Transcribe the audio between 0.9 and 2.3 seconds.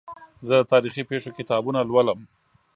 پېښو کتابونه لولم.